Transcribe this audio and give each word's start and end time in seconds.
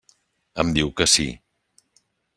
Em 0.63 0.71
diu 0.79 0.89
que 1.01 1.07
sí. 1.17 1.27